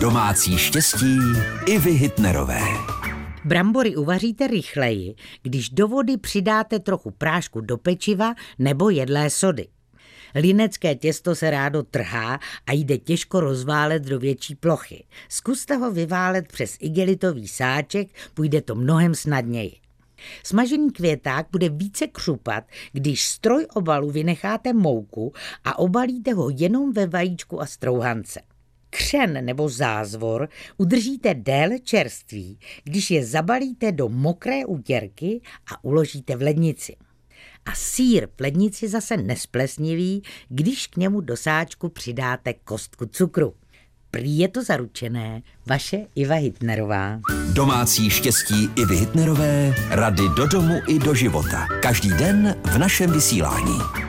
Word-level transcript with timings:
Domácí 0.00 0.58
štěstí 0.58 1.18
i 1.66 1.78
vy 1.78 1.90
Hitnerové. 1.90 2.60
Brambory 3.44 3.96
uvaříte 3.96 4.46
rychleji, 4.46 5.14
když 5.42 5.70
do 5.70 5.88
vody 5.88 6.16
přidáte 6.16 6.78
trochu 6.78 7.10
prášku 7.10 7.60
do 7.60 7.78
pečiva 7.78 8.34
nebo 8.58 8.90
jedlé 8.90 9.30
sody. 9.30 9.68
Linecké 10.34 10.94
těsto 10.94 11.34
se 11.34 11.50
rádo 11.50 11.82
trhá 11.82 12.40
a 12.66 12.72
jde 12.72 12.98
těžko 12.98 13.40
rozválet 13.40 14.02
do 14.02 14.18
větší 14.18 14.54
plochy. 14.54 15.04
Zkuste 15.28 15.76
ho 15.76 15.92
vyválet 15.92 16.48
přes 16.48 16.76
igelitový 16.80 17.48
sáček, 17.48 18.08
půjde 18.34 18.62
to 18.62 18.74
mnohem 18.74 19.14
snadněji. 19.14 19.76
Smažený 20.44 20.90
květák 20.90 21.46
bude 21.52 21.68
více 21.68 22.06
křupat, 22.06 22.64
když 22.92 23.24
stroj 23.24 23.66
obalu 23.74 24.10
vynecháte 24.10 24.72
mouku 24.72 25.32
a 25.64 25.78
obalíte 25.78 26.32
ho 26.32 26.50
jenom 26.56 26.92
ve 26.92 27.06
vajíčku 27.06 27.60
a 27.62 27.66
strouhance. 27.66 28.40
Křen 28.90 29.44
nebo 29.44 29.68
zázvor 29.68 30.48
udržíte 30.76 31.34
déle 31.34 31.78
čerství, 31.78 32.58
když 32.84 33.10
je 33.10 33.26
zabalíte 33.26 33.92
do 33.92 34.08
mokré 34.08 34.64
útěrky 34.66 35.40
a 35.72 35.84
uložíte 35.84 36.36
v 36.36 36.42
lednici. 36.42 36.96
A 37.66 37.74
sír 37.74 38.28
v 38.36 38.40
lednici 38.40 38.88
zase 38.88 39.16
nesplesnivý, 39.16 40.22
když 40.48 40.86
k 40.86 40.96
němu 40.96 41.20
do 41.20 41.36
sáčku 41.36 41.88
přidáte 41.88 42.54
kostku 42.54 43.06
cukru. 43.06 43.54
Prý 44.10 44.38
je 44.38 44.48
to 44.48 44.62
zaručené. 44.64 45.42
Vaše 45.66 46.06
Iva 46.14 46.34
Hitnerová. 46.34 47.20
Domácí 47.52 48.10
štěstí 48.10 48.68
Ivy 48.76 48.96
Hitnerové, 48.96 49.74
rady 49.90 50.22
do 50.36 50.46
domu 50.46 50.80
i 50.88 50.98
do 50.98 51.14
života. 51.14 51.66
Každý 51.82 52.08
den 52.08 52.56
v 52.64 52.78
našem 52.78 53.12
vysílání. 53.12 54.07